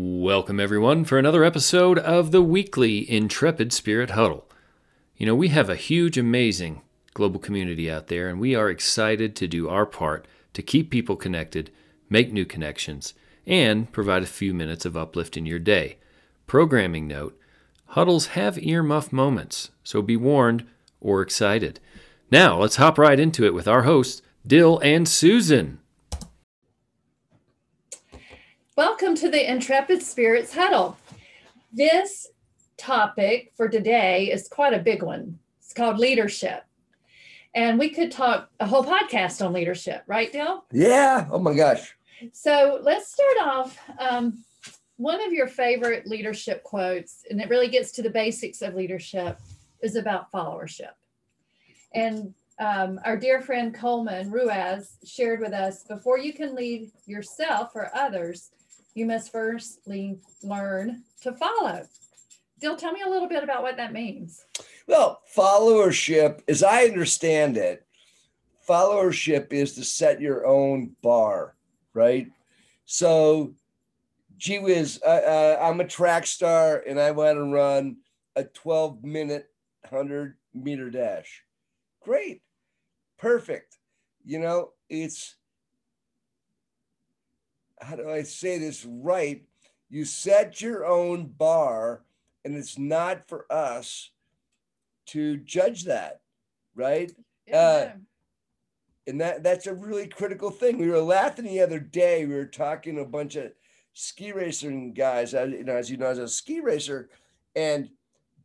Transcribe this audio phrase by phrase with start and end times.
[0.00, 4.46] Welcome, everyone, for another episode of the weekly Intrepid Spirit Huddle.
[5.16, 6.82] You know, we have a huge, amazing
[7.14, 11.16] global community out there, and we are excited to do our part to keep people
[11.16, 11.72] connected,
[12.08, 13.12] make new connections,
[13.44, 15.96] and provide a few minutes of uplift in your day.
[16.46, 17.36] Programming note
[17.86, 20.64] huddles have earmuff moments, so be warned
[21.00, 21.80] or excited.
[22.30, 25.80] Now, let's hop right into it with our hosts, Dill and Susan.
[28.78, 30.96] Welcome to the Intrepid Spirits Huddle.
[31.72, 32.28] This
[32.76, 35.40] topic for today is quite a big one.
[35.60, 36.62] It's called leadership.
[37.56, 40.64] And we could talk a whole podcast on leadership, right, Dill?
[40.70, 41.26] Yeah.
[41.32, 41.92] Oh my gosh.
[42.32, 43.76] So let's start off.
[43.98, 44.44] Um,
[44.96, 49.40] one of your favorite leadership quotes, and it really gets to the basics of leadership,
[49.82, 50.92] is about followership.
[51.92, 57.72] And um, our dear friend Coleman Ruiz shared with us before you can lead yourself
[57.74, 58.52] or others,
[58.98, 59.80] you must first
[60.42, 61.86] learn to follow.
[62.60, 64.44] Dill, tell me a little bit about what that means.
[64.88, 67.86] Well, followership, as I understand it,
[68.68, 71.54] followership is to set your own bar,
[71.94, 72.26] right?
[72.86, 73.54] So,
[74.36, 77.98] gee whiz, uh, uh, I'm a track star and I want to run
[78.34, 79.48] a 12 minute
[79.88, 81.44] 100 meter dash.
[82.02, 82.42] Great,
[83.16, 83.78] perfect.
[84.24, 85.36] You know, it's
[87.80, 89.42] how do I say this right?
[89.90, 92.02] You set your own bar,
[92.44, 94.10] and it's not for us
[95.06, 96.20] to judge that,
[96.74, 97.10] right?
[97.46, 97.58] Yeah.
[97.58, 97.90] Uh,
[99.06, 100.76] and that that's a really critical thing.
[100.76, 102.26] We were laughing the other day.
[102.26, 103.52] We were talking to a bunch of
[103.94, 105.32] ski racing guys.
[105.32, 107.08] You know, as you know, as a ski racer,
[107.56, 107.88] and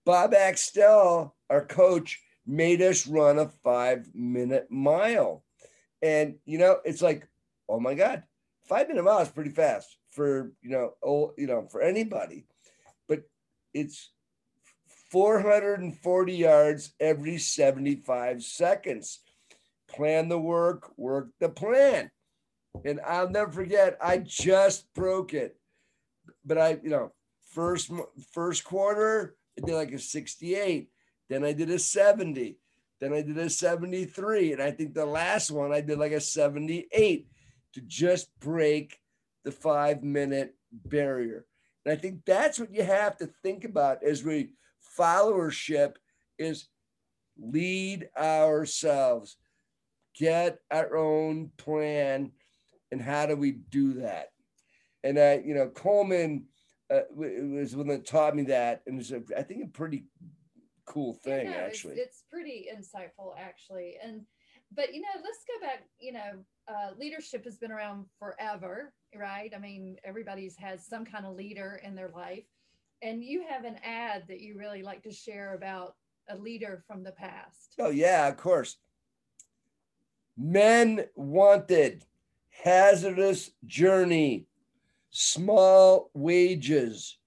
[0.06, 5.44] Bob Axtell, our coach, made us run a five minute mile.
[6.02, 7.28] And you know, it's like,
[7.68, 8.24] oh my God,
[8.68, 12.46] five minute mile is pretty fast for you know oh you know for anybody
[13.08, 13.24] but
[13.74, 14.12] it's
[15.14, 19.20] 440 yards every 75 seconds.
[19.88, 22.10] Plan the work work the plan.
[22.84, 25.56] And i'll never forget i just broke it.
[26.44, 27.12] But i you know
[27.52, 27.92] first
[28.32, 30.90] first quarter i did like a 68
[31.30, 32.58] then i did a 70
[33.00, 36.20] then i did a 73 and i think the last one i did like a
[36.20, 37.28] 78
[37.74, 39.00] to just break
[39.44, 41.46] the five minute barrier.
[41.86, 44.52] And I think that's what you have to think about as we
[44.98, 45.96] followership
[46.38, 46.68] is
[47.38, 49.38] lead ourselves,
[50.18, 52.32] get our own plan,
[52.92, 54.30] and how do we do that?
[55.04, 56.46] And I, you know, Coleman
[56.90, 60.06] uh, was one that taught me that, and it's a, I think a pretty
[60.86, 61.96] cool thing yeah, actually.
[61.96, 64.22] It's, it's pretty insightful actually, and
[64.72, 65.84] but you know, let's go back.
[66.00, 69.52] You know, uh, leadership has been around forever, right?
[69.56, 72.46] I mean, everybody's had some kind of leader in their life,
[73.02, 75.96] and you have an ad that you really like to share about
[76.30, 77.76] a leader from the past.
[77.80, 78.78] Oh yeah, of course.
[80.38, 82.06] Men wanted
[82.50, 84.46] hazardous journey,
[85.12, 87.18] small wages,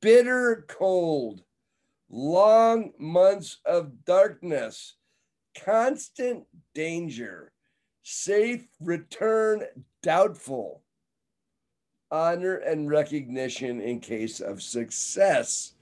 [0.00, 1.42] bitter cold,
[2.10, 4.97] long months of darkness
[5.64, 7.52] constant danger,
[8.02, 9.64] safe return
[10.02, 10.82] doubtful,
[12.10, 15.74] honor and recognition in case of success.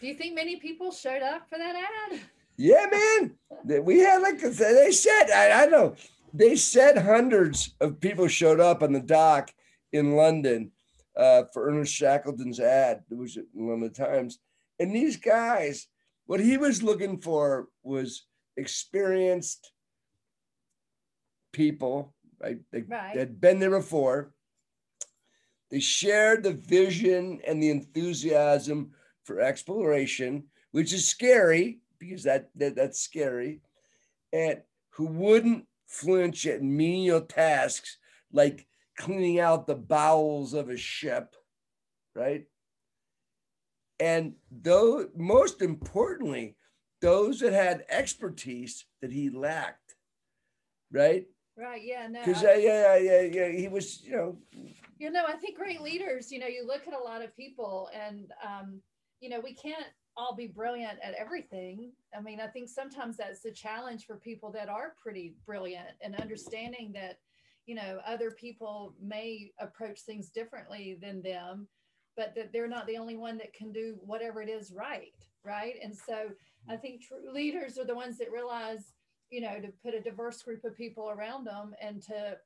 [0.00, 1.76] Do you think many people showed up for that
[2.10, 2.20] ad?
[2.56, 3.84] Yeah, man.
[3.84, 5.94] We had like they said, I, I know
[6.34, 9.50] they said hundreds of people showed up on the dock
[9.92, 10.72] in London
[11.16, 13.02] uh, for Ernest Shackleton's ad.
[13.10, 14.38] It was one of the times,
[14.78, 15.86] and these guys,
[16.26, 18.26] what he was looking for was
[18.58, 19.72] experienced
[21.52, 22.58] people, right?
[22.72, 23.16] They right.
[23.16, 24.34] had been there before.
[25.70, 28.92] They shared the vision and the enthusiasm
[29.24, 33.60] for exploration, which is scary because that, that that's scary,
[34.32, 37.98] and who wouldn't flinch at menial tasks
[38.32, 41.34] like cleaning out the bowels of a ship,
[42.14, 42.44] right?
[44.00, 46.56] And though most importantly,
[47.00, 49.96] those that had expertise that he lacked,
[50.92, 51.26] right?
[51.56, 51.82] Right.
[51.84, 52.06] Yeah.
[52.08, 52.24] No.
[52.24, 54.36] Because yeah, yeah, yeah, yeah, he was, you know.
[54.98, 56.30] You know, I think great leaders.
[56.30, 58.80] You know, you look at a lot of people, and um,
[59.20, 59.86] you know, we can't
[60.18, 61.92] all be brilliant at everything.
[62.16, 66.16] I mean, I think sometimes that's the challenge for people that are pretty brilliant and
[66.16, 67.18] understanding that,
[67.66, 71.68] you know, other people may approach things differently than them,
[72.16, 75.14] but that they're not the only one that can do whatever it is right.
[75.44, 75.74] Right.
[75.82, 76.30] And so
[76.68, 78.92] I think true leaders are the ones that realize,
[79.30, 82.38] you know, to put a diverse group of people around them and to,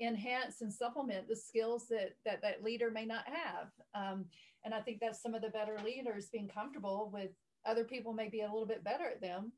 [0.00, 3.68] enhance and supplement the skills that that that leader may not have.
[3.94, 4.26] Um,
[4.64, 7.30] and I think that's some of the better leaders being comfortable with
[7.66, 9.52] other people may be a little bit better at them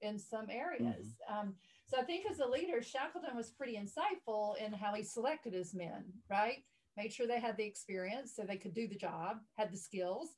[0.00, 1.06] in some areas.
[1.28, 1.38] Mm-hmm.
[1.38, 1.54] Um,
[1.86, 5.74] so I think as a leader, Shackleton was pretty insightful in how he selected his
[5.74, 6.64] men, right?
[6.96, 10.30] Made sure they had the experience so they could do the job, had the skills,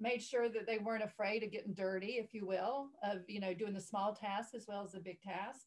[0.00, 3.54] made sure that they weren't afraid of getting dirty, if you will, of you know
[3.54, 5.66] doing the small tasks as well as the big tasks.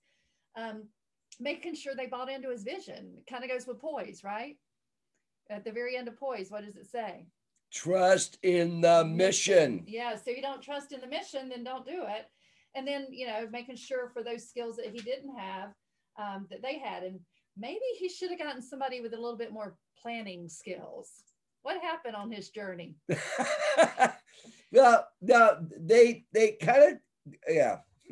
[0.56, 0.83] Um,
[1.39, 3.13] making sure they bought into his vision.
[3.18, 4.57] It kind of goes with poise, right?
[5.50, 7.27] At the very end of poise, what does it say?
[7.71, 9.83] Trust in the mission.
[9.88, 10.15] Yeah.
[10.15, 12.27] So you don't trust in the mission, then don't do it.
[12.75, 15.69] And then, you know, making sure for those skills that he didn't have,
[16.19, 17.03] um, that they had.
[17.03, 17.19] And
[17.57, 21.09] maybe he should have gotten somebody with a little bit more planning skills.
[21.63, 22.95] What happened on his journey?
[25.33, 27.77] no, they they kind of yeah.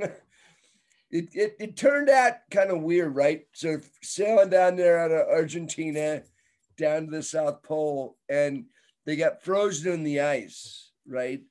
[1.11, 3.43] it, it, it turned out kind of weird, right?
[3.53, 6.23] So sailing down there out of Argentina
[6.77, 8.65] down to the South Pole, and
[9.05, 11.41] they got frozen in the ice, right?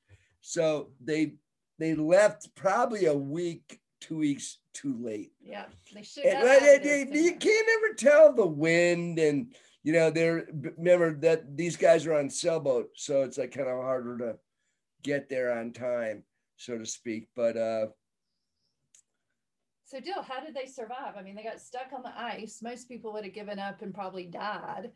[0.41, 1.35] So they
[1.79, 5.31] they left probably a week, two weeks too late.
[5.41, 6.23] Yeah, they should.
[6.23, 9.53] They, they, you can't ever tell the wind, and
[9.83, 10.47] you know they're
[10.77, 14.37] remember that these guys are on sailboat, so it's like kind of harder to
[15.03, 16.23] get there on time,
[16.57, 17.29] so to speak.
[17.35, 17.87] But uh
[19.91, 21.15] so, Dill, how did they survive?
[21.17, 22.61] I mean, they got stuck on the ice.
[22.63, 24.91] Most people would have given up and probably died,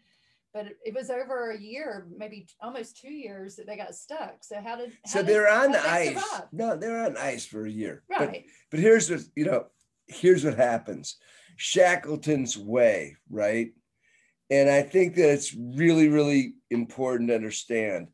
[0.54, 4.38] but it, was over a year, maybe almost two years that they got stuck.
[4.40, 6.08] So, how did how so did, they're on the ice?
[6.08, 6.48] Survive?
[6.54, 8.04] No, they're on ice for a year.
[8.10, 8.32] Right.
[8.32, 8.42] But,
[8.72, 9.66] but here's what you know.
[10.08, 11.18] Here's what happens.
[11.58, 13.72] Shackleton's way, right?
[14.50, 18.08] And I think that it's really, really important to understand.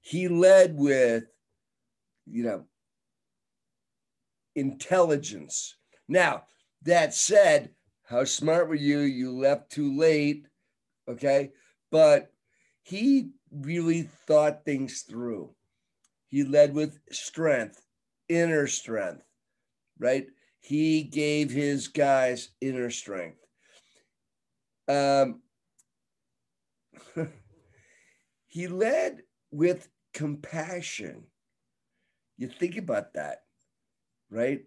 [0.00, 1.24] He led with,
[2.26, 2.64] you know,
[4.54, 5.76] intelligence
[6.08, 6.44] now,
[6.82, 7.70] that said,
[8.04, 9.00] how smart were you?
[9.00, 10.46] You left too late.
[11.08, 11.52] Okay.
[11.90, 12.32] But
[12.82, 15.54] he really thought things through.
[16.28, 17.80] He led with strength,
[18.28, 19.24] inner strength,
[19.98, 20.26] right?
[20.60, 23.38] He gave his guys inner strength.
[24.88, 25.40] Um,
[28.46, 31.24] he led with compassion.
[32.36, 33.42] You think about that,
[34.30, 34.64] right?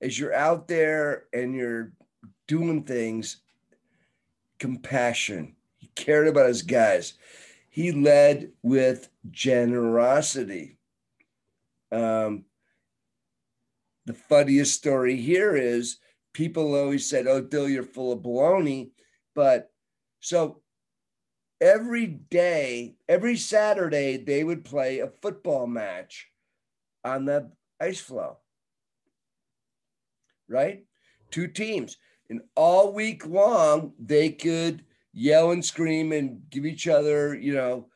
[0.00, 1.92] as you're out there and you're
[2.48, 3.42] doing things,
[4.58, 5.56] compassion.
[5.76, 7.14] He cared about his guys.
[7.68, 10.78] He led with generosity.
[11.92, 12.44] Um,
[14.06, 15.98] the funniest story here is
[16.32, 18.90] people always said, Oh, Dill, you're full of baloney.
[19.34, 19.70] But
[20.20, 20.62] so
[21.60, 26.28] every day, every Saturday, they would play a football match
[27.04, 27.50] on the
[27.80, 28.36] ice floe
[30.50, 30.84] right?
[31.30, 31.96] Two teams.
[32.28, 37.88] And all week long, they could yell and scream and give each other, you know,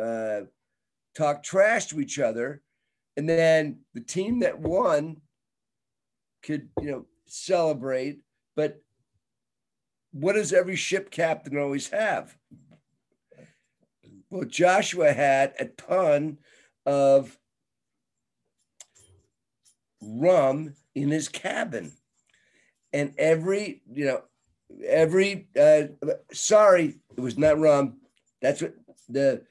[0.00, 0.46] uh,
[1.16, 2.60] talk trash to each other.
[3.16, 5.20] And then the team that won
[6.42, 8.20] could, you know, celebrate.
[8.56, 8.82] But
[10.12, 12.36] what does every ship captain always have?
[14.30, 16.38] Well, Joshua had a ton
[16.86, 17.36] of
[20.02, 21.92] rum in his cabin.
[22.92, 24.22] And every, you know,
[24.86, 25.84] every, uh,
[26.32, 28.00] sorry, it was not rum.
[28.40, 28.74] That's what
[29.08, 29.42] the,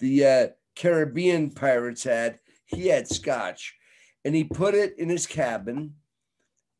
[0.00, 0.46] the uh,
[0.76, 2.38] Caribbean pirates had.
[2.66, 3.76] He had scotch
[4.24, 5.94] and he put it in his cabin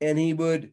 [0.00, 0.73] and he would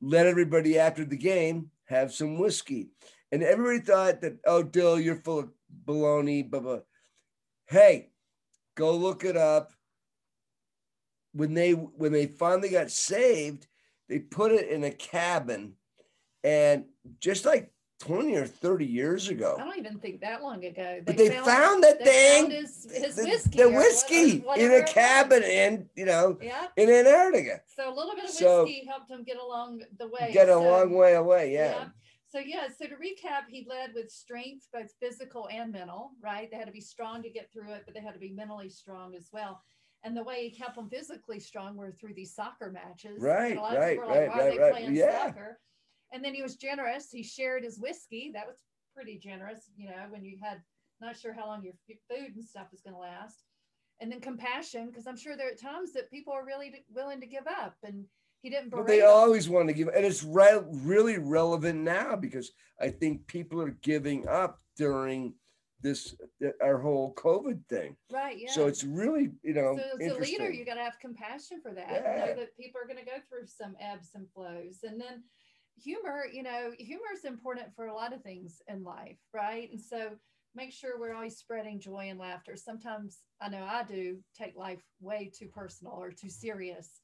[0.00, 2.90] let everybody after the game have some whiskey.
[3.30, 5.50] And everybody thought that, oh, Dill, you're full of
[5.86, 6.78] baloney, blah, blah.
[7.66, 8.10] Hey,
[8.74, 9.72] go look it up
[11.32, 13.66] when they when they finally got saved,
[14.08, 15.74] they put it in a cabin,
[16.44, 16.84] and
[17.20, 19.56] just like 20 or 30 years ago.
[19.60, 20.98] I don't even think that long ago.
[20.98, 24.84] They but they found, found that thing, his, his the, whiskey, the whiskey in a
[24.84, 26.66] cabin, and you know, yeah.
[26.76, 27.60] in Antarctica.
[27.76, 30.30] So a little bit of whiskey so, helped him get along the way.
[30.32, 31.70] Get a so, long way away, yeah.
[31.70, 31.84] yeah.
[32.32, 36.50] So yeah, so to recap, he led with strength, both physical and mental, right?
[36.50, 38.70] They had to be strong to get through it, but they had to be mentally
[38.70, 39.62] strong as well.
[40.04, 43.22] And the way he kept them physically strong were through these soccer matches.
[43.22, 44.90] Right, right, like, right, right, right.
[44.90, 45.26] Yeah.
[45.26, 45.58] Soccer?
[46.12, 47.10] And then he was generous.
[47.10, 48.30] He shared his whiskey.
[48.34, 48.56] That was
[48.94, 50.60] pretty generous, you know, when you had
[51.00, 51.74] not sure how long your
[52.10, 53.44] food and stuff was going to last.
[54.00, 57.26] And then compassion, because I'm sure there are times that people are really willing to
[57.26, 57.74] give up.
[57.84, 58.04] And
[58.42, 58.70] he didn't.
[58.70, 59.10] But they them.
[59.10, 63.76] always want to give, and it's re- really relevant now because I think people are
[63.82, 65.34] giving up during
[65.82, 66.14] this
[66.62, 67.96] our whole COVID thing.
[68.10, 68.38] Right.
[68.38, 68.50] Yeah.
[68.50, 69.76] So it's really you know.
[69.76, 71.90] So as a leader, you got to have compassion for that.
[71.90, 72.26] Yeah.
[72.26, 75.24] Know that people are going to go through some ebbs and flows, and then
[75.76, 79.70] humor, you know, humor is important for a lot of things in life, right?
[79.70, 80.10] And so
[80.54, 82.56] make sure we're always spreading joy and laughter.
[82.56, 87.00] Sometimes I know I do take life way too personal or too serious.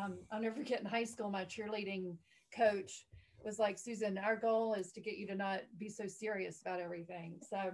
[0.00, 2.16] Um, I'll never forget in high school, my cheerleading
[2.54, 3.06] coach
[3.44, 6.80] was like, Susan, our goal is to get you to not be so serious about
[6.80, 7.38] everything.
[7.48, 7.70] So,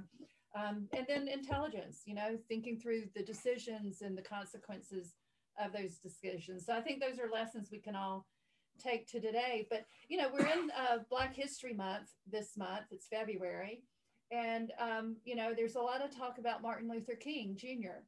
[0.54, 5.14] um, and then intelligence, you know, thinking through the decisions and the consequences
[5.62, 6.66] of those decisions.
[6.66, 8.26] So I think those are lessons we can all
[8.82, 9.66] take to today.
[9.70, 13.82] But, you know, we're in uh, Black History Month this month, it's February.
[14.30, 18.02] And, um, you know, there's a lot of talk about Martin Luther King Jr.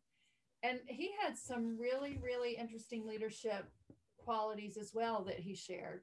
[0.62, 3.66] And he had some really, really interesting leadership
[4.18, 6.00] qualities as well that he shared.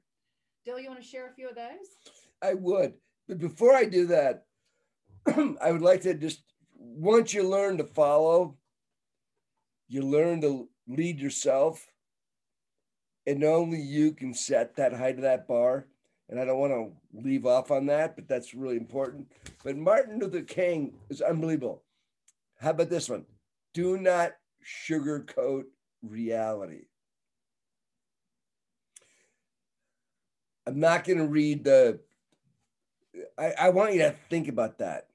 [0.64, 2.12] Dill, you want to share a few of those?
[2.40, 2.94] I would.
[3.26, 4.44] But before I do that,
[5.60, 6.42] I would like to just
[6.74, 8.56] once you learn to follow,
[9.88, 11.86] you learn to lead yourself.
[13.26, 15.86] And only you can set that height of that bar.
[16.28, 19.30] And I don't want to leave off on that, but that's really important.
[19.62, 21.82] But Martin Luther King is unbelievable.
[22.58, 23.26] How about this one?
[23.74, 24.32] Do not
[24.64, 25.64] sugarcoat
[26.02, 26.86] reality.
[30.66, 32.00] I'm not going to read the.
[33.36, 35.08] I, I want you to think about that,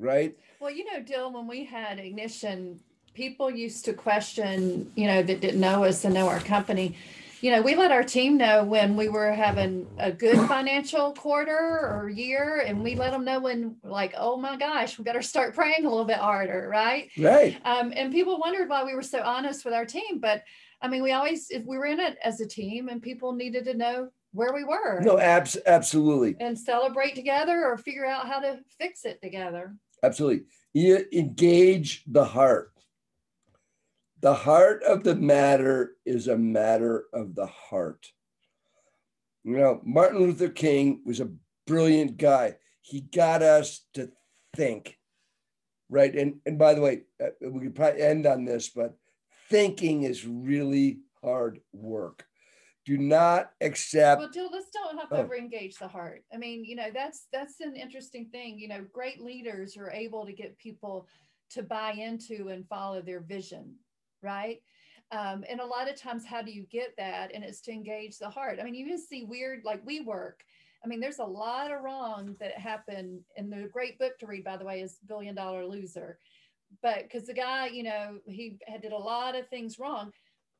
[0.00, 0.36] right?
[0.58, 2.80] Well, you know, Dill, when we had Ignition,
[3.14, 6.96] people used to question, you know, that didn't know us and know our company.
[7.40, 11.56] You know, we let our team know when we were having a good financial quarter
[11.56, 15.54] or year, and we let them know when, like, oh my gosh, we better start
[15.54, 17.08] praying a little bit harder, right?
[17.16, 17.56] Right.
[17.64, 20.18] Um, and people wondered why we were so honest with our team.
[20.18, 20.44] But
[20.82, 23.64] I mean, we always, if we were in it as a team and people needed
[23.64, 25.00] to know where we were.
[25.00, 26.36] No, abs- absolutely.
[26.40, 29.74] And celebrate together or figure out how to fix it together.
[30.02, 30.44] Absolutely.
[30.72, 32.72] You engage the heart.
[34.20, 38.06] The heart of the matter is a matter of the heart.
[39.44, 41.32] You know, Martin Luther King was a
[41.66, 42.56] brilliant guy.
[42.82, 44.10] He got us to
[44.54, 44.98] think,
[45.88, 46.14] right?
[46.14, 48.96] And and by the way, uh, we could probably end on this, but
[49.48, 52.26] thinking is really hard work
[52.86, 54.20] do not accept.
[54.20, 55.16] Well, Jill, let's don't have oh.
[55.16, 56.24] over engage the heart.
[56.32, 58.58] I mean, you know, that's that's an interesting thing.
[58.58, 61.06] You know, great leaders are able to get people
[61.50, 63.74] to buy into and follow their vision,
[64.22, 64.60] right?
[65.12, 67.32] Um, and a lot of times, how do you get that?
[67.34, 68.58] And it's to engage the heart.
[68.60, 70.34] I mean, you just see weird, like WeWork.
[70.84, 73.20] I mean, there's a lot of wrong that happened.
[73.36, 76.18] And the great book to read, by the way, is Billion Dollar Loser.
[76.80, 80.12] But because the guy, you know, he had did a lot of things wrong.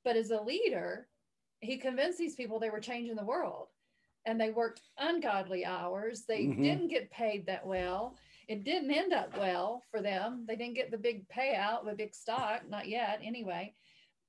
[0.04, 1.06] But as a leader,
[1.60, 3.68] he convinced these people they were changing the world
[4.26, 6.24] and they worked ungodly hours.
[6.26, 6.62] They mm-hmm.
[6.62, 8.16] didn't get paid that well.
[8.48, 10.44] It didn't end up well for them.
[10.46, 13.74] They didn't get the big payout, the big stock, not yet anyway.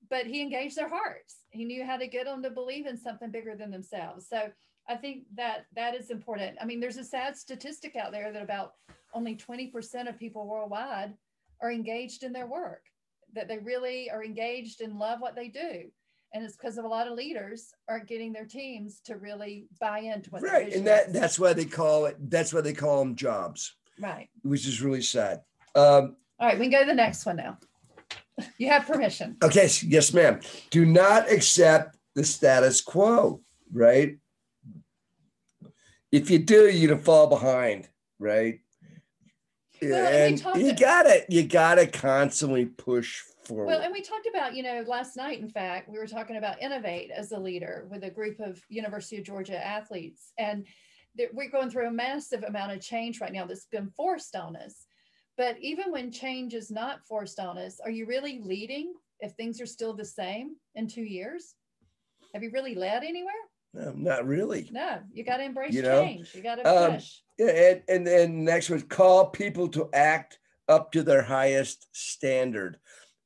[0.10, 1.38] But he engaged their hearts.
[1.50, 4.28] He knew how to get them to believe in something bigger than themselves.
[4.28, 4.50] So
[4.88, 6.58] I think that that is important.
[6.62, 8.74] I mean, there's a sad statistic out there that about
[9.14, 11.14] only 20% of people worldwide
[11.62, 12.84] are engaged in their work,
[13.34, 15.92] that they really are engaged and love what they do
[16.34, 20.00] and it's because of a lot of leaders aren't getting their teams to really buy
[20.00, 23.16] into what right and that that's why they call it that's why they call them
[23.16, 24.30] jobs right.
[24.44, 25.42] which is really sad.
[25.76, 27.58] Um, all right we can go to the next one now.
[28.58, 29.38] You have permission.
[29.44, 30.40] Okay yes ma'am.
[30.70, 34.18] Do not accept the status quo right?
[36.12, 37.88] If you do you're gonna fall behind
[38.20, 38.60] right?
[39.82, 43.68] Well, and, you gotta you gotta constantly push forward.
[43.68, 46.62] Well, and we talked about, you know, last night, in fact, we were talking about
[46.62, 50.32] Innovate as a leader with a group of University of Georgia athletes.
[50.38, 50.66] And
[51.34, 54.86] we're going through a massive amount of change right now that's been forced on us.
[55.38, 59.62] But even when change is not forced on us, are you really leading if things
[59.62, 61.56] are still the same in two years?
[62.34, 63.34] Have you really led anywhere?
[63.74, 64.70] No, not really.
[64.72, 66.04] No, you got to embrace you know?
[66.04, 66.36] change.
[66.36, 67.20] You got to um, push.
[67.38, 72.78] Yeah, and, and then next was call people to act up to their highest standard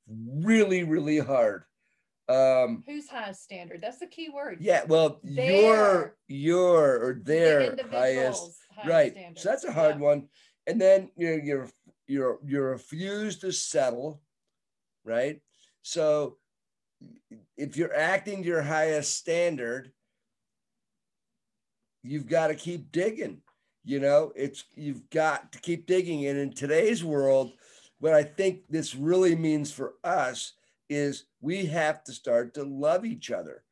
[0.08, 1.64] really, really hard.
[2.28, 3.82] Um, Whose highest standard?
[3.82, 4.58] That's the key word.
[4.60, 9.12] Yeah, well, their, your your or their the highest, highest, right.
[9.12, 9.40] Standard.
[9.40, 10.02] So that's a hard yeah.
[10.02, 10.28] one.
[10.66, 11.70] And then you're you're
[12.08, 14.22] you're you refuse to settle,
[15.04, 15.40] right?
[15.84, 16.38] So
[17.58, 19.92] if you're acting to your highest standard,
[22.02, 23.42] you've got to keep digging.
[23.84, 26.26] You know, it's you've got to keep digging.
[26.26, 27.52] And in today's world,
[28.00, 30.54] what I think this really means for us
[30.90, 33.64] is we have to start to love each other.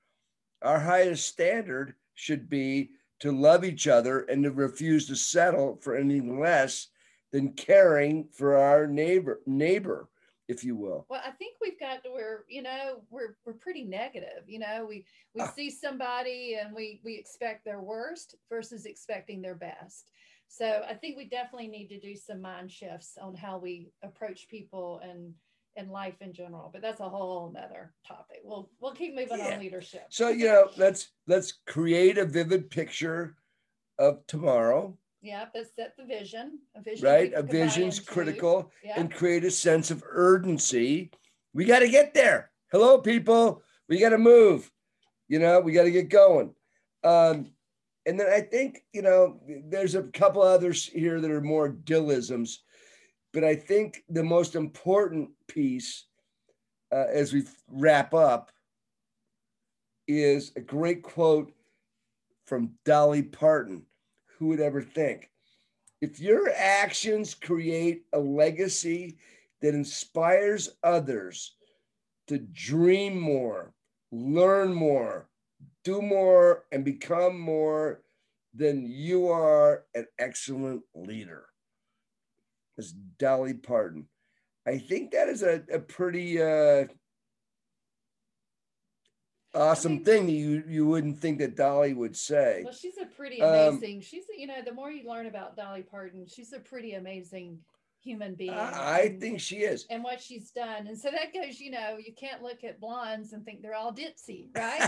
[0.61, 5.95] Our highest standard should be to love each other and to refuse to settle for
[5.95, 6.87] anything less
[7.31, 10.09] than caring for our neighbor neighbor
[10.49, 11.05] if you will.
[11.09, 14.43] Well, I think we've got to where you know we're we're pretty negative.
[14.47, 15.51] You know, we we Ah.
[15.55, 20.11] see somebody and we we expect their worst versus expecting their best.
[20.47, 24.47] So I think we definitely need to do some mind shifts on how we approach
[24.49, 25.33] people and
[25.75, 26.69] and life in general.
[26.71, 28.41] But that's a whole nother topic.
[28.43, 29.55] We'll we'll keep moving Yeah.
[29.55, 30.05] on leadership.
[30.09, 33.35] So you know, let's let's create a vivid picture
[33.97, 36.59] of tomorrow, Yeah, let's set the vision.
[36.75, 37.05] A vision.
[37.07, 37.31] right?
[37.33, 38.99] A vision's critical Yeah.
[38.99, 41.11] and create a sense of urgency.
[41.53, 42.51] We got to get there.
[42.71, 43.61] Hello, people.
[43.87, 44.71] We got to move.
[45.27, 46.53] You know, we got to get going.
[47.03, 47.52] Um,
[48.05, 52.57] and then I think, you know, there's a couple others here that are more dillisms,
[53.31, 56.05] but I think the most important piece
[56.91, 58.51] uh, as we wrap up
[60.07, 61.53] is a great quote
[62.45, 63.83] from Dolly Parton.
[64.37, 65.29] Who would ever think?
[66.01, 69.17] If your actions create a legacy
[69.61, 71.55] that inspires others
[72.27, 73.73] to dream more,
[74.11, 75.29] learn more,
[75.83, 78.01] do more, and become more,
[78.53, 81.45] then you are an excellent leader.
[82.77, 84.07] That's Dolly Parton.
[84.65, 86.85] I think that is a, a pretty uh,
[89.53, 92.61] awesome thing that you, you wouldn't think that Dolly would say.
[92.63, 94.01] Well, she's a pretty Um, amazing.
[94.01, 97.59] she's you know the more you learn about Dolly Parton, she's a pretty amazing
[98.03, 98.51] human being.
[98.51, 99.85] I, I think she is.
[99.89, 101.59] and what she's done, and so that goes.
[101.59, 104.81] You know, you can't look at blondes and think they're all ditzy, right?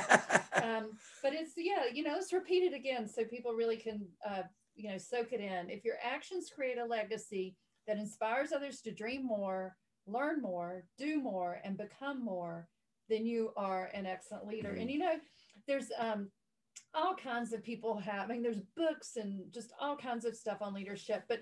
[0.62, 0.92] um,
[1.24, 4.44] but it's yeah, you know, it's repeated again so people really can uh,
[4.76, 5.70] you know soak it in.
[5.70, 7.56] If your actions create a legacy
[7.88, 9.76] that inspires others to dream more,
[10.08, 12.68] learn more, do more, and become more,
[13.10, 14.72] then you are an excellent leader.
[14.72, 15.16] And you know,
[15.68, 16.30] there's um,
[16.94, 18.30] all kinds of people have.
[18.30, 21.42] I mean, there's books and just all kinds of stuff on leadership, but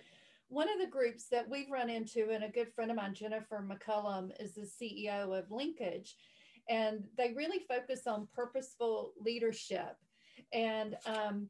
[0.54, 3.66] one of the groups that we've run into, and a good friend of mine, Jennifer
[3.68, 6.16] McCollum, is the CEO of Linkage,
[6.70, 9.96] and they really focus on purposeful leadership.
[10.54, 11.50] And, um,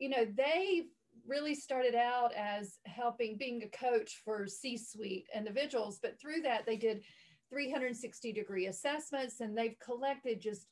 [0.00, 0.86] you know, they
[1.24, 6.66] really started out as helping being a coach for C suite individuals, but through that,
[6.66, 7.04] they did
[7.48, 10.66] 360 degree assessments and they've collected just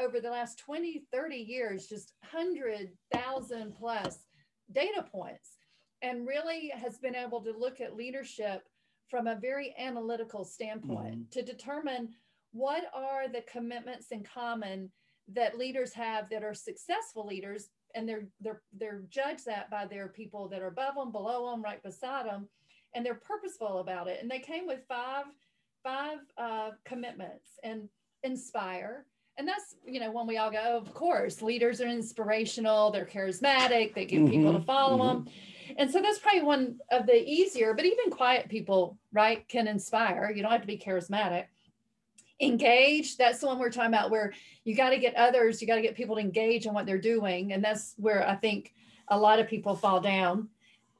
[0.00, 4.24] over the last 20, 30 years, just 100,000 plus
[4.72, 5.53] data points
[6.04, 8.68] and really has been able to look at leadership
[9.08, 12.10] from a very analytical standpoint to determine
[12.52, 14.90] what are the commitments in common
[15.32, 20.08] that leaders have that are successful leaders and they're they're they're judged that by their
[20.08, 22.48] people that are above them below them right beside them
[22.94, 24.18] and they're purposeful about it.
[24.22, 25.24] And they came with five
[25.82, 27.88] five uh, commitments and
[28.22, 29.06] inspire.
[29.38, 33.04] And that's you know when we all go oh, of course leaders are inspirational they're
[33.06, 35.24] charismatic they get people to Mhm, follow mhm.
[35.24, 35.28] them
[35.76, 40.32] and so that's probably one of the easier but even quiet people right can inspire.
[40.34, 41.44] You don't have to be charismatic.
[42.40, 44.32] Engage that's the one we're talking about where
[44.64, 46.98] you got to get others you got to get people to engage in what they're
[46.98, 47.52] doing.
[47.52, 48.74] And that's where i think
[49.08, 50.48] a lot of people fall down.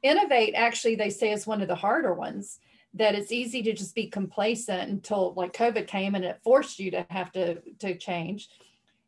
[0.03, 2.61] Innovate actually they say is one of the harder ones
[2.95, 6.91] that it's easy to just be complacent until like covid came and it forced you
[6.93, 8.49] to have to to change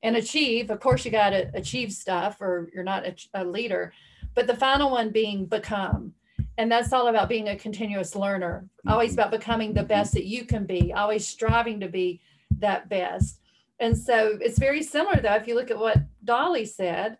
[0.02, 0.70] and achieve.
[0.70, 3.92] Of course you got to achieve stuff or you're not a, a leader
[4.36, 6.12] but the final one being become.
[6.58, 10.44] And that's all about being a continuous learner always about becoming the best that you
[10.44, 12.20] can be always striving to be
[12.58, 13.40] that best.
[13.80, 17.18] And so it's very similar though if you look at what dolly said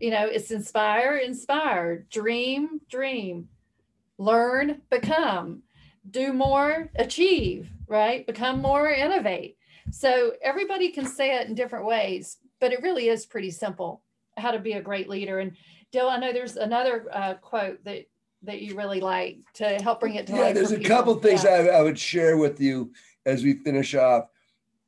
[0.00, 3.48] you know it's inspire inspire dream dream
[4.18, 5.62] learn become
[6.10, 8.26] do more achieve right?
[8.26, 9.58] Become more innovate.
[9.90, 14.02] So everybody can say it in different ways but it really is pretty simple
[14.36, 15.38] how to be a great leader.
[15.40, 15.52] And
[15.94, 18.04] dill i know there's another uh, quote that
[18.42, 20.96] that you really like to help bring it to yeah, life there's a people.
[20.96, 21.50] couple things Yeah.
[21.72, 22.92] I, I would share with you
[23.26, 24.24] as we finish off.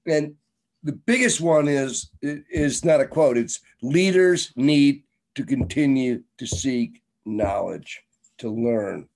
[0.06, 0.34] And
[0.82, 7.02] the biggest one is is not a quote, it's leaders need to continue to seek
[7.24, 8.02] knowledge,
[8.38, 9.08] to learn,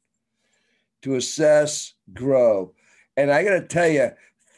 [1.03, 2.73] to assess, grow.
[3.17, 4.11] And I got to tell you,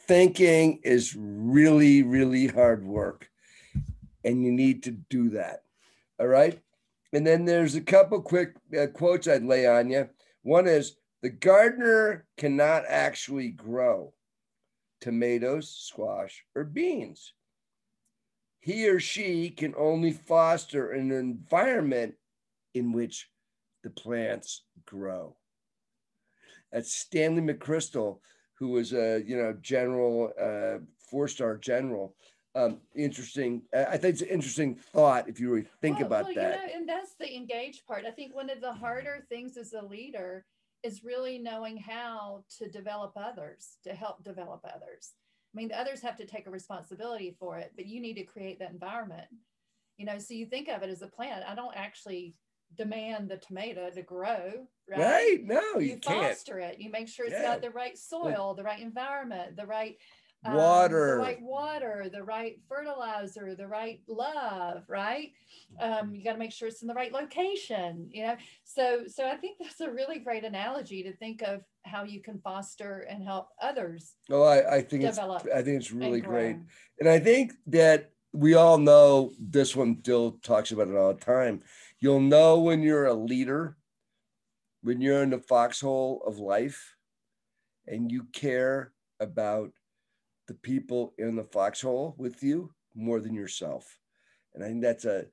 [0.07, 3.29] thinking is really, really hard work.
[4.25, 5.65] And you need to do that.
[6.19, 6.61] All right.
[7.13, 10.09] And then there's a couple quick uh, quotes I'd lay on you.
[10.43, 14.15] One is the gardener cannot actually grow
[15.01, 17.35] tomatoes, squash, or beans.
[18.61, 22.15] He or she can only foster an environment
[22.75, 23.29] in which
[23.83, 25.37] the plants grow.
[26.73, 28.21] That's Stanley McChrystal,
[28.55, 30.79] who was a you know general, uh,
[31.11, 32.15] four-star general.
[32.55, 33.63] Um, interesting.
[33.75, 36.61] I think it's an interesting thought if you really think Well- about well, that.
[36.61, 38.05] You know, and that's the engaged part.
[38.05, 40.45] I think one of the harder things as a leader
[40.83, 45.15] is really knowing how to develop others, to help develop others.
[45.55, 48.25] I mean, the others have to take a responsibility for it, but you need to
[48.25, 49.29] create that environment.
[49.97, 51.45] You know, so you think of it as a plant.
[51.49, 52.35] I don't actually
[52.77, 54.99] demand the tomato to grow, right?
[54.99, 55.39] Right?
[55.43, 56.35] No, you, you can't.
[56.35, 56.79] foster it.
[56.81, 57.43] You make sure it's Yeah.
[57.43, 59.99] got the right soil, the right environment, the right
[60.45, 61.17] um, Water.
[61.17, 65.31] the right water, the right fertilizer, the right love, right?
[65.81, 68.37] Um, you got to make sure it's in the right location, you know.
[68.65, 72.39] So, so I think that's a really great analogy to think of how you can
[72.41, 75.19] foster and help others Oh, I, I think it's.
[75.19, 76.57] I think it's really and great.
[77.01, 81.21] And I think that we all know this one Dill talks about it all the
[81.21, 81.63] time.
[82.01, 83.77] You'll know when you're a leader,
[84.83, 86.97] when you're in the foxhole of life
[87.87, 89.73] and you care about
[90.53, 93.99] the people in the foxhole with you more than yourself.
[94.55, 95.25] And I think that's a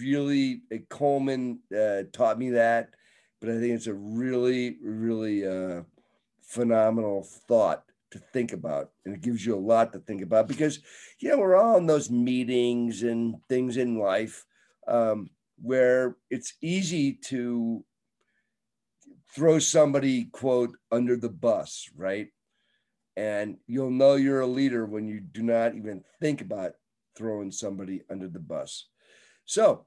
[0.00, 2.90] really, Coleman uh, taught me that,
[3.40, 5.82] but I think it's a really, really uh,
[6.42, 8.90] phenomenal thought to think about.
[9.04, 10.80] And it gives you a lot to think about because,
[11.20, 14.44] you know, we're all in those meetings and things in life
[14.88, 15.30] um,
[15.62, 17.84] where it's easy to
[19.32, 22.28] throw somebody, quote, under the bus, right?
[23.16, 26.72] And you'll know you're a leader when you do not even think about
[27.16, 28.88] throwing somebody under the bus.
[29.46, 29.86] So,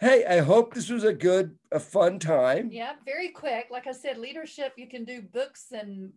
[0.00, 2.70] hey, I hope this was a good, a fun time.
[2.72, 3.66] Yeah, very quick.
[3.70, 6.10] Like I said, leadership, you can do books and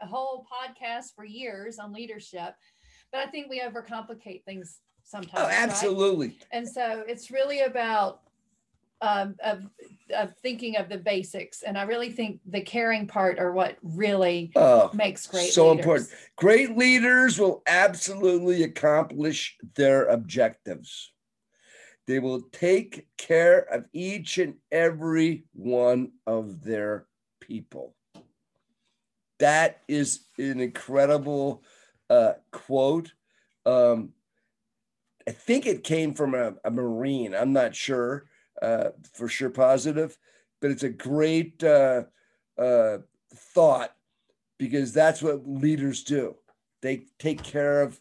[0.00, 2.54] a whole podcast for years on leadership,
[3.10, 5.32] but I think we overcomplicate things sometimes.
[5.36, 5.54] Oh, right?
[5.54, 6.38] absolutely.
[6.52, 8.20] And so it's really about
[9.02, 9.64] um, of,
[10.16, 11.62] of thinking of the basics.
[11.62, 15.78] And I really think the caring part are what really Oh, makes great so leaders.
[15.80, 16.10] important.
[16.36, 21.12] Great leaders will absolutely accomplish their objectives.
[22.06, 27.06] They will take care of each and every one of their
[27.40, 27.94] people.
[29.40, 31.64] That is an incredible
[32.08, 33.12] uh, quote.
[33.66, 34.10] Um,
[35.26, 37.34] I think it came from a, a Marine.
[37.34, 38.26] I'm not sure,
[38.62, 40.16] uh, for sure positive,
[40.60, 42.04] but it's a great uh,
[42.56, 42.98] uh,
[43.34, 43.94] thought
[44.58, 46.36] because that's what leaders do.
[46.80, 48.00] They take care of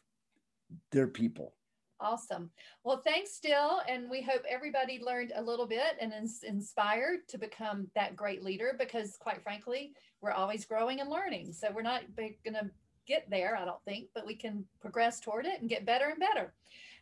[0.92, 1.54] their people.
[2.00, 2.50] Awesome.
[2.84, 3.82] Well, thanks, Dill.
[3.88, 8.44] And we hope everybody learned a little bit and is inspired to become that great
[8.44, 11.54] leader because, quite frankly, we're always growing and learning.
[11.54, 12.70] So we're not going to
[13.08, 16.20] get there, I don't think, but we can progress toward it and get better and
[16.20, 16.54] better.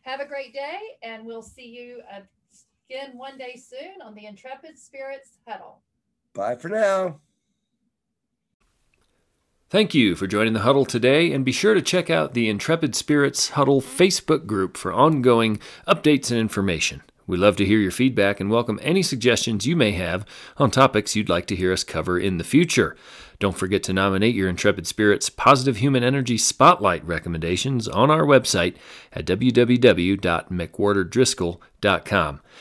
[0.02, 2.00] Have a great day, and we'll see you
[2.90, 5.80] again one day soon on the Intrepid Spirits Huddle.
[6.34, 7.20] Bye for now.
[9.68, 12.96] Thank you for joining the huddle today, and be sure to check out the Intrepid
[12.96, 17.02] Spirits Huddle Facebook group for ongoing updates and information.
[17.28, 20.26] We love to hear your feedback and welcome any suggestions you may have
[20.56, 22.96] on topics you'd like to hear us cover in the future.
[23.38, 28.74] Don't forget to nominate your Intrepid Spirits Positive Human Energy Spotlight recommendations on our website
[29.12, 29.26] at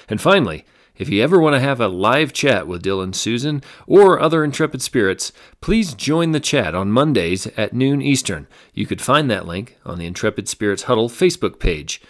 [0.09, 0.65] And finally,
[0.99, 4.43] if you ever want to have a live chat with Dill and Susan or other
[4.43, 8.47] Intrepid Spirits, please join the chat on Mondays at noon Eastern.
[8.73, 12.01] You could find that link on the Intrepid Spirits Huddle Facebook page.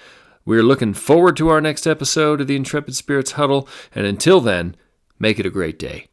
[0.44, 4.76] We're looking forward to our next episode of the Intrepid Spirits Huddle, and until then,
[5.20, 6.08] make it a great day.